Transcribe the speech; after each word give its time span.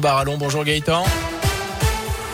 Gaëtan 0.00 0.08
Barallon. 0.08 0.36
Bonjour 0.38 0.64
Gaëtan. 0.64 1.04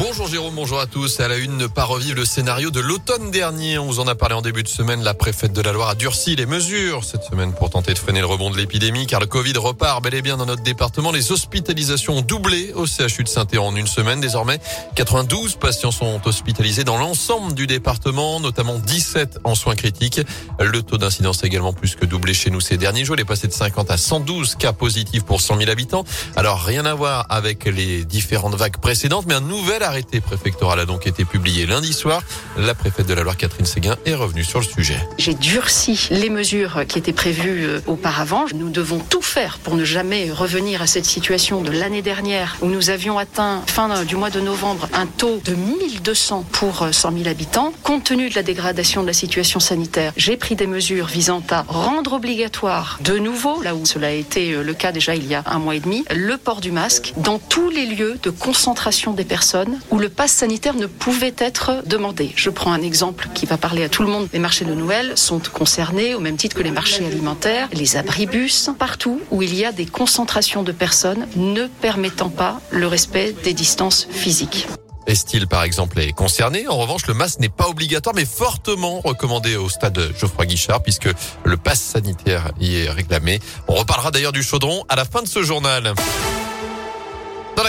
Bonjour 0.00 0.28
Jérôme, 0.28 0.54
bonjour 0.54 0.78
à 0.78 0.86
tous. 0.86 1.18
À 1.18 1.26
la 1.26 1.38
une, 1.38 1.56
ne 1.56 1.66
pas 1.66 1.82
revivre 1.82 2.14
le 2.14 2.24
scénario 2.24 2.70
de 2.70 2.78
l'automne 2.78 3.32
dernier. 3.32 3.78
On 3.78 3.86
vous 3.86 3.98
en 3.98 4.06
a 4.06 4.14
parlé 4.14 4.36
en 4.36 4.42
début 4.42 4.62
de 4.62 4.68
semaine. 4.68 5.02
La 5.02 5.12
préfète 5.12 5.52
de 5.52 5.60
la 5.60 5.72
Loire 5.72 5.88
a 5.88 5.94
durci 5.96 6.36
les 6.36 6.46
mesures 6.46 7.02
cette 7.02 7.24
semaine 7.24 7.52
pour 7.52 7.70
tenter 7.70 7.94
de 7.94 7.98
freiner 7.98 8.20
le 8.20 8.26
rebond 8.26 8.50
de 8.50 8.56
l'épidémie 8.56 9.08
car 9.08 9.18
le 9.18 9.26
Covid 9.26 9.54
repart 9.54 10.00
bel 10.00 10.14
et 10.14 10.22
bien 10.22 10.36
dans 10.36 10.46
notre 10.46 10.62
département. 10.62 11.10
Les 11.10 11.32
hospitalisations 11.32 12.18
ont 12.18 12.22
doublé 12.22 12.72
au 12.74 12.86
CHU 12.86 13.24
de 13.24 13.28
saint 13.28 13.44
en 13.58 13.74
une 13.74 13.88
semaine. 13.88 14.20
Désormais, 14.20 14.60
92 14.94 15.56
patients 15.56 15.90
sont 15.90 16.20
hospitalisés 16.24 16.84
dans 16.84 16.96
l'ensemble 16.96 17.54
du 17.54 17.66
département, 17.66 18.38
notamment 18.38 18.78
17 18.78 19.40
en 19.42 19.56
soins 19.56 19.74
critiques. 19.74 20.20
Le 20.60 20.80
taux 20.82 20.98
d'incidence 20.98 21.42
a 21.42 21.48
également 21.48 21.72
plus 21.72 21.96
que 21.96 22.04
doublé 22.04 22.34
chez 22.34 22.50
nous 22.50 22.60
ces 22.60 22.76
derniers 22.76 23.04
jours. 23.04 23.16
Il 23.16 23.22
est 23.22 23.24
passé 23.24 23.48
de 23.48 23.52
50 23.52 23.90
à 23.90 23.96
112 23.96 24.54
cas 24.54 24.72
positifs 24.72 25.24
pour 25.24 25.40
100 25.40 25.58
000 25.58 25.70
habitants. 25.72 26.04
Alors, 26.36 26.62
rien 26.62 26.86
à 26.86 26.94
voir 26.94 27.26
avec 27.30 27.64
les 27.64 28.04
différentes 28.04 28.54
vagues 28.54 28.76
précédentes, 28.76 29.24
mais 29.26 29.34
un 29.34 29.40
nouvel 29.40 29.82
L'arrêté 29.88 30.20
préfectoral 30.20 30.80
a 30.80 30.84
donc 30.84 31.06
été 31.06 31.24
publié 31.24 31.64
lundi 31.64 31.94
soir. 31.94 32.22
La 32.58 32.74
préfète 32.74 33.06
de 33.06 33.14
la 33.14 33.22
Loire, 33.22 33.38
Catherine 33.38 33.64
Séguin, 33.64 33.96
est 34.04 34.14
revenue 34.14 34.44
sur 34.44 34.58
le 34.58 34.66
sujet. 34.66 34.98
J'ai 35.16 35.32
durci 35.32 36.08
les 36.10 36.28
mesures 36.28 36.84
qui 36.86 36.98
étaient 36.98 37.14
prévues 37.14 37.64
euh, 37.64 37.80
auparavant. 37.86 38.44
Nous 38.54 38.68
devons 38.68 38.98
tout 38.98 39.22
faire 39.22 39.56
pour 39.56 39.76
ne 39.76 39.86
jamais 39.86 40.30
revenir 40.30 40.82
à 40.82 40.86
cette 40.86 41.06
situation 41.06 41.62
de 41.62 41.70
l'année 41.70 42.02
dernière 42.02 42.58
où 42.60 42.66
nous 42.66 42.90
avions 42.90 43.16
atteint, 43.18 43.62
fin 43.66 44.04
du 44.04 44.14
mois 44.14 44.28
de 44.28 44.40
novembre, 44.40 44.90
un 44.92 45.06
taux 45.06 45.40
de 45.42 45.54
1200 45.54 46.44
pour 46.52 46.86
100 46.92 47.12
000 47.12 47.26
habitants. 47.26 47.72
Compte 47.82 48.04
tenu 48.04 48.28
de 48.28 48.34
la 48.34 48.42
dégradation 48.42 49.00
de 49.00 49.06
la 49.06 49.14
situation 49.14 49.58
sanitaire, 49.58 50.12
j'ai 50.18 50.36
pris 50.36 50.54
des 50.54 50.66
mesures 50.66 51.06
visant 51.06 51.42
à 51.48 51.64
rendre 51.66 52.12
obligatoire 52.12 52.98
de 53.00 53.16
nouveau, 53.16 53.62
là 53.62 53.74
où 53.74 53.86
cela 53.86 54.08
a 54.08 54.10
été 54.10 54.52
euh, 54.52 54.62
le 54.62 54.74
cas 54.74 54.92
déjà 54.92 55.14
il 55.14 55.26
y 55.26 55.34
a 55.34 55.42
un 55.46 55.58
mois 55.58 55.76
et 55.76 55.80
demi, 55.80 56.04
le 56.14 56.36
port 56.36 56.60
du 56.60 56.72
masque 56.72 57.14
dans 57.16 57.38
tous 57.38 57.70
les 57.70 57.86
lieux 57.86 58.18
de 58.22 58.28
concentration 58.28 59.14
des 59.14 59.24
personnes 59.24 59.77
où 59.90 59.98
le 59.98 60.08
pass 60.08 60.32
sanitaire 60.32 60.74
ne 60.74 60.86
pouvait 60.86 61.34
être 61.38 61.82
demandé. 61.86 62.32
Je 62.36 62.50
prends 62.50 62.72
un 62.72 62.82
exemple 62.82 63.28
qui 63.34 63.46
va 63.46 63.56
parler 63.56 63.84
à 63.84 63.88
tout 63.88 64.02
le 64.02 64.08
monde. 64.08 64.28
Les 64.32 64.38
marchés 64.38 64.64
de 64.64 64.74
Noël 64.74 65.12
sont 65.16 65.40
concernés 65.52 66.14
au 66.14 66.20
même 66.20 66.36
titre 66.36 66.56
que 66.56 66.62
les 66.62 66.70
marchés 66.70 67.06
alimentaires, 67.06 67.68
les 67.72 67.96
abribus, 67.96 68.70
partout 68.78 69.20
où 69.30 69.42
il 69.42 69.54
y 69.54 69.64
a 69.64 69.72
des 69.72 69.86
concentrations 69.86 70.62
de 70.62 70.72
personnes 70.72 71.26
ne 71.36 71.66
permettant 71.66 72.30
pas 72.30 72.60
le 72.70 72.86
respect 72.86 73.34
des 73.44 73.54
distances 73.54 74.06
physiques. 74.10 74.66
Estil, 75.06 75.46
par 75.46 75.62
exemple, 75.62 75.98
est 76.00 76.12
concerné? 76.12 76.68
En 76.68 76.76
revanche, 76.76 77.06
le 77.06 77.14
masque 77.14 77.40
n'est 77.40 77.48
pas 77.48 77.66
obligatoire, 77.66 78.14
mais 78.14 78.26
fortement 78.26 79.00
recommandé 79.00 79.56
au 79.56 79.70
stade 79.70 79.98
Geoffroy 80.20 80.44
Guichard, 80.44 80.82
puisque 80.82 81.08
le 81.44 81.56
pass 81.56 81.80
sanitaire 81.80 82.50
y 82.60 82.76
est 82.76 82.90
réclamé. 82.90 83.40
On 83.68 83.74
reparlera 83.74 84.10
d'ailleurs 84.10 84.32
du 84.32 84.42
chaudron 84.42 84.84
à 84.90 84.96
la 84.96 85.06
fin 85.06 85.22
de 85.22 85.28
ce 85.28 85.42
journal. 85.42 85.94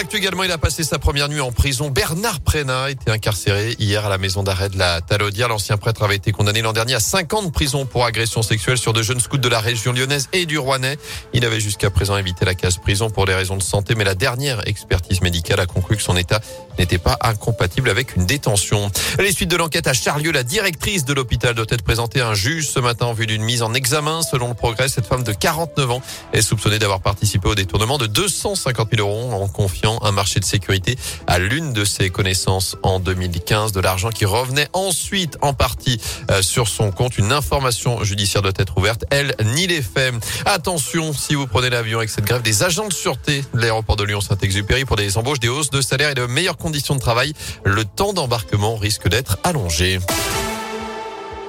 L'actu 0.00 0.16
également, 0.16 0.44
il 0.44 0.50
a 0.50 0.56
passé 0.56 0.82
sa 0.82 0.98
première 0.98 1.28
nuit 1.28 1.42
en 1.42 1.52
prison. 1.52 1.90
Bernard 1.90 2.40
Prénat 2.40 2.84
a 2.84 2.90
été 2.90 3.10
incarcéré 3.10 3.76
hier 3.78 4.06
à 4.06 4.08
la 4.08 4.16
maison 4.16 4.42
d'arrêt 4.42 4.70
de 4.70 4.78
la 4.78 5.02
Talaudière. 5.02 5.48
L'ancien 5.48 5.76
prêtre 5.76 6.02
avait 6.02 6.16
été 6.16 6.32
condamné 6.32 6.62
l'an 6.62 6.72
dernier 6.72 6.94
à 6.94 7.00
5 7.00 7.34
ans 7.34 7.42
de 7.42 7.50
prison 7.50 7.84
pour 7.84 8.06
agression 8.06 8.40
sexuelle 8.40 8.78
sur 8.78 8.94
de 8.94 9.02
jeunes 9.02 9.20
scouts 9.20 9.36
de 9.36 9.48
la 9.50 9.60
région 9.60 9.92
lyonnaise 9.92 10.30
et 10.32 10.46
du 10.46 10.56
Rouennais. 10.56 10.96
Il 11.34 11.44
avait 11.44 11.60
jusqu'à 11.60 11.90
présent 11.90 12.16
évité 12.16 12.46
la 12.46 12.54
case 12.54 12.78
prison 12.78 13.10
pour 13.10 13.26
des 13.26 13.34
raisons 13.34 13.58
de 13.58 13.62
santé, 13.62 13.94
mais 13.94 14.04
la 14.04 14.14
dernière 14.14 14.66
expertise 14.66 15.20
médicale 15.20 15.60
a 15.60 15.66
conclu 15.66 15.98
que 15.98 16.02
son 16.02 16.16
état 16.16 16.40
n'était 16.78 16.96
pas 16.96 17.18
incompatible 17.20 17.90
avec 17.90 18.16
une 18.16 18.24
détention. 18.24 18.90
Les 19.18 19.32
suites 19.32 19.50
de 19.50 19.56
l'enquête 19.56 19.86
à 19.86 19.92
Charlieu, 19.92 20.32
la 20.32 20.44
directrice 20.44 21.04
de 21.04 21.12
l'hôpital 21.12 21.54
doit 21.54 21.66
être 21.68 21.84
présentée 21.84 22.22
à 22.22 22.28
un 22.28 22.34
juge 22.34 22.70
ce 22.70 22.80
matin 22.80 23.04
en 23.04 23.12
vue 23.12 23.26
d'une 23.26 23.42
mise 23.42 23.60
en 23.60 23.74
examen. 23.74 24.22
Selon 24.22 24.48
le 24.48 24.54
progrès, 24.54 24.88
cette 24.88 25.04
femme 25.04 25.24
de 25.24 25.32
49 25.34 25.90
ans 25.90 26.00
est 26.32 26.40
soupçonnée 26.40 26.78
d'avoir 26.78 27.00
participé 27.00 27.50
au 27.50 27.54
détournement 27.54 27.98
de 27.98 28.06
250 28.06 28.88
000 28.96 29.06
euros 29.06 29.30
en 29.34 29.46
confiance 29.46 29.89
un 30.02 30.12
marché 30.12 30.40
de 30.40 30.44
sécurité 30.44 30.96
à 31.26 31.38
l'une 31.38 31.72
de 31.72 31.84
ses 31.84 32.10
connaissances 32.10 32.76
en 32.82 33.00
2015. 33.00 33.72
De 33.72 33.80
l'argent 33.80 34.10
qui 34.10 34.24
revenait 34.24 34.68
ensuite 34.72 35.38
en 35.42 35.52
partie 35.52 36.00
euh, 36.30 36.42
sur 36.42 36.68
son 36.68 36.90
compte. 36.92 37.18
Une 37.18 37.32
information 37.32 38.02
judiciaire 38.04 38.42
doit 38.42 38.52
être 38.56 38.76
ouverte. 38.78 39.04
Elle 39.10 39.34
nie 39.44 39.66
les 39.66 39.82
faits. 39.82 40.14
Attention, 40.46 41.12
si 41.12 41.34
vous 41.34 41.46
prenez 41.46 41.70
l'avion 41.70 41.98
avec 41.98 42.10
cette 42.10 42.24
grève 42.24 42.42
des 42.42 42.62
agents 42.62 42.88
de 42.88 42.92
sûreté 42.92 43.44
de 43.54 43.60
l'aéroport 43.60 43.96
de 43.96 44.04
Lyon-Saint-Exupéry 44.04 44.84
pour 44.84 44.96
des 44.96 45.16
embauches, 45.18 45.40
des 45.40 45.48
hausses 45.48 45.70
de 45.70 45.80
salaire 45.80 46.10
et 46.10 46.14
de 46.14 46.26
meilleures 46.26 46.56
conditions 46.56 46.94
de 46.94 47.00
travail, 47.00 47.32
le 47.64 47.84
temps 47.84 48.12
d'embarquement 48.12 48.76
risque 48.76 49.08
d'être 49.08 49.38
allongé. 49.44 49.98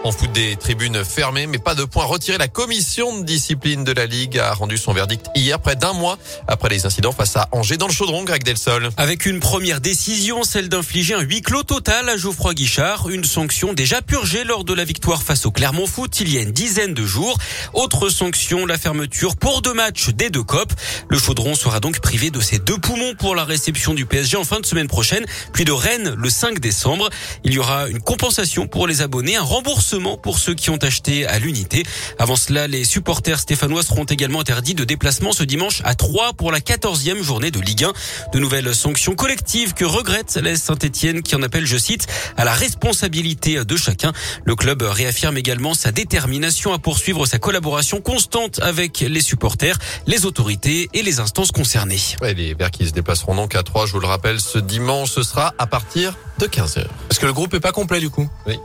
En 0.03 0.12
foot 0.12 0.31
des 0.31 0.56
tribunes 0.56 1.06
fermées, 1.06 1.45
mais 1.45 1.59
pas 1.59 1.75
de 1.75 1.84
point 1.84 2.06
retiré. 2.06 2.39
La 2.39 2.47
commission 2.47 3.19
de 3.19 3.23
discipline 3.23 3.84
de 3.84 3.91
la 3.91 4.07
Ligue 4.07 4.39
a 4.39 4.51
rendu 4.56 4.75
son 4.75 4.94
verdict 4.94 5.28
hier, 5.35 5.59
près 5.59 5.75
d'un 5.75 5.94
mois 5.94 6.17
après 6.47 6.69
les 6.69 6.88
incidents 6.88 7.12
face 7.12 7.35
à 7.38 7.47
Angers 7.51 7.78
dans 7.78 7.85
le 7.85 7.94
chaudron, 7.94 8.23
Greg 8.23 8.44
Delsol. 8.44 8.89
Avec 8.97 9.28
une 9.28 9.39
première 9.39 9.79
décision, 9.79 10.41
celle 10.41 10.69
d'infliger 10.69 11.13
un 11.13 11.22
huis 11.22 11.44
clos 11.44 11.62
total 11.62 12.09
à 12.09 12.17
Geoffroy 12.17 12.56
Guichard, 12.56 13.09
une 13.09 13.23
sanction 13.23 13.73
déjà 13.73 14.01
purgée 14.01 14.44
lors 14.44 14.63
de 14.63 14.73
la 14.73 14.85
victoire 14.85 15.22
face 15.22 15.45
au 15.45 15.51
Clermont 15.51 15.85
Foot 15.85 16.19
il 16.19 16.33
y 16.33 16.39
a 16.39 16.41
une 16.41 16.51
dizaine 16.51 16.95
de 16.95 17.06
jours. 17.06 17.38
Autre 17.73 18.09
sanction, 18.09 18.66
la 18.66 18.79
fermeture 18.79 19.38
pour 19.38 19.62
deux 19.62 19.75
matchs 19.75 20.09
des 20.09 20.31
deux 20.31 20.44
copes. 20.44 20.73
Le 21.09 21.19
chaudron 21.19 21.53
sera 21.53 21.79
donc 21.79 22.00
privé 22.00 22.31
de 22.31 22.39
ses 22.39 22.57
deux 22.57 22.79
poumons 22.79 23.13
pour 23.19 23.35
la 23.35 23.45
réception 23.45 23.94
du 23.94 24.07
PSG 24.07 24.35
en 24.35 24.45
fin 24.45 24.59
de 24.62 24.66
semaine 24.66 24.88
prochaine, 24.88 25.25
puis 25.53 25.63
de 25.63 25.72
Rennes 25.72 26.16
le 26.18 26.29
5 26.31 26.59
décembre. 26.59 27.12
Il 27.44 27.53
y 27.53 27.59
aura 27.59 27.88
une 27.88 28.01
compensation 28.01 28.66
pour 28.66 28.88
les 28.88 29.03
abonnés, 29.03 29.35
un 29.35 29.44
remboursement 29.44 29.91
pour 30.22 30.40
ceux 30.40 30.53
qui 30.53 30.69
ont 30.69 30.78
acheté 30.78 31.28
à 31.28 31.38
l'unité. 31.38 31.84
Avant 32.18 32.38
cela, 32.38 32.68
les 32.68 32.85
supporters 32.85 33.40
stéphanois 33.40 33.84
seront 33.84 34.06
également 34.06 34.40
interdits 34.40 34.74
de 34.74 34.85
déplacement 34.85 35.34
ce 35.34 35.44
dimanche 35.44 35.81
à 35.84 35.96
3 35.96 36.34
pour 36.34 36.52
la 36.52 36.59
14e 36.59 37.22
journée 37.22 37.52
de 37.52 37.59
Ligue 37.59 37.84
1. 37.84 37.94
De 38.31 38.40
nouvelles 38.40 38.74
sanctions 38.74 39.16
collectives 39.16 39.74
que 39.74 39.84
regrette 39.84 40.40
l'Est 40.41 40.63
Saint-Etienne 40.63 41.24
qui 41.24 41.35
en 41.35 41.41
appelle, 41.44 41.66
je 41.66 41.78
cite, 41.78 42.07
à 42.38 42.46
la 42.46 42.53
responsabilité 42.53 43.66
de 43.66 43.75
chacun. 43.75 44.13
Le 44.46 44.56
club 44.56 44.81
réaffirme 44.81 45.38
également 45.38 45.74
sa 45.74 45.91
détermination 45.91 46.72
à 46.74 46.80
poursuivre 46.80 47.25
sa 47.25 47.38
collaboration 47.38 48.00
constante 48.00 48.59
avec 48.62 49.01
les 49.01 49.22
supporters, 49.22 49.78
les 50.07 50.25
autorités 50.25 50.90
et 50.94 51.01
les 51.01 51.19
instances 51.19 51.51
concernées. 51.51 52.00
les 52.22 52.53
Verts 52.53 52.72
qui 52.72 52.88
se 52.88 52.94
déplaceront 52.94 53.35
donc 53.35 53.56
à 53.56 53.63
3, 53.63 53.88
je 53.88 53.91
vous 53.91 54.00
le 54.00 54.07
rappelle, 54.07 54.40
ce 54.40 54.57
dimanche, 54.57 55.12
ce 55.12 55.24
sera 55.24 55.53
à 55.57 55.68
partir 55.68 56.16
de 56.40 56.47
15h. 56.47 56.85
Parce 57.09 57.19
que 57.19 57.25
le 57.25 57.34
groupe 57.34 57.53
est 57.53 57.59
pas 57.59 57.74
complet 57.74 58.00
du 58.00 58.09
coup. 58.09 58.30
Oui. 58.47 58.57